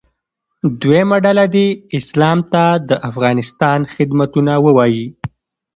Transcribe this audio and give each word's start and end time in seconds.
دویمه 0.81 1.17
ډله 1.25 1.45
دې 1.55 1.67
اسلام 1.97 2.39
ته 2.51 2.63
د 2.89 2.91
افغانستان 3.09 3.79
خدمتونه 3.95 4.53
ووایي. 4.65 5.07